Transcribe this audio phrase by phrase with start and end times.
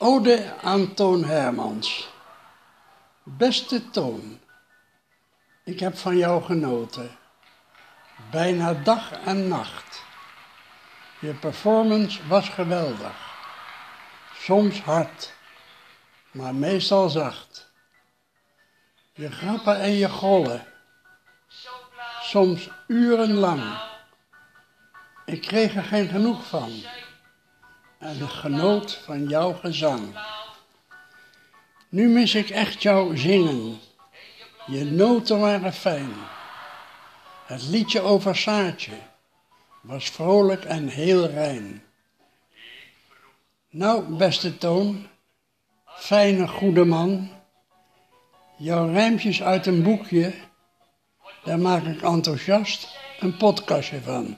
[0.00, 2.08] Ode aan Toon Hermans.
[3.22, 4.40] Beste Toon,
[5.64, 7.18] ik heb van jou genoten.
[8.30, 10.02] Bijna dag en nacht.
[11.18, 13.36] Je performance was geweldig.
[14.34, 15.32] Soms hard,
[16.30, 17.72] maar meestal zacht.
[19.12, 20.66] Je grappen en je gollen.
[22.20, 23.80] Soms urenlang.
[25.24, 26.82] Ik kreeg er geen genoeg van
[27.98, 30.18] en genoot van jouw gezang.
[31.88, 33.78] Nu mis ik echt jouw zingen.
[34.66, 36.12] Je noten waren fijn.
[37.46, 38.92] Het liedje over Saartje
[39.80, 41.82] was vrolijk en heel rein.
[43.70, 45.06] Nou, beste Toon,
[45.84, 47.30] fijne goede man,
[48.56, 50.34] jouw rijmpjes uit een boekje,
[51.44, 54.36] daar maak ik enthousiast een podcastje van.